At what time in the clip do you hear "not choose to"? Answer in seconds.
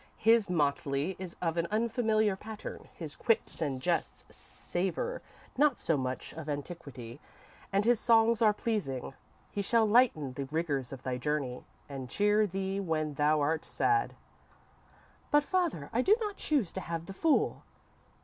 16.19-16.81